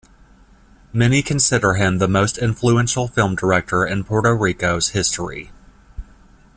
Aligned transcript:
Many 0.93 1.21
consider 1.21 1.75
him 1.75 1.99
the 1.99 2.07
most 2.07 2.39
influential 2.39 3.07
film 3.07 3.35
director 3.35 3.85
in 3.85 4.03
Puerto 4.03 4.35
Rico's 4.35 4.89
history. 4.89 5.51